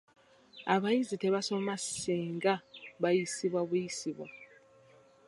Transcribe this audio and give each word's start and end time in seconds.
Abayizi 0.73 1.15
tebasoma 1.23 1.73
singa 1.79 2.53
bayisibwa 3.01 3.61
buyisibwa. 3.69 4.27